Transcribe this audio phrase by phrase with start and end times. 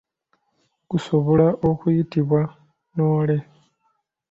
[0.89, 2.41] Gusobola okuyitibwa
[2.91, 3.37] nnoole.